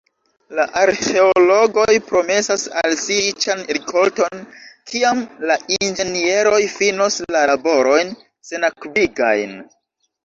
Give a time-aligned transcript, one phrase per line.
[0.59, 4.41] La arĥeologoj promesas al si riĉan rikolton,
[4.93, 8.13] kiam la inĝenieroj finos la laborojn
[8.51, 9.59] senakvigajn.